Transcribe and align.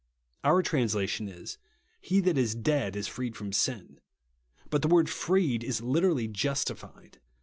vi. 0.41 0.47
7. 0.47 0.51
Our 0.51 0.63
translation 0.63 1.27
is," 1.27 1.59
He 2.01 2.21
that 2.21 2.35
is 2.35 2.55
dead 2.55 2.95
is 2.95 3.07
freed 3.07 3.35
from 3.37 3.53
sin." 3.53 3.99
But 4.71 4.81
the 4.81 4.87
word 4.87 5.11
"freed" 5.11 5.63
is 5.63 5.81
literally 5.83 6.27
"justified." 6.27 7.19